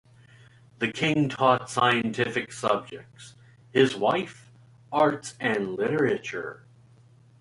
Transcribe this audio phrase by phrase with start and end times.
[0.79, 3.35] The King taught scientific subjects;
[3.71, 4.51] his wife,
[4.91, 6.65] arts and literature.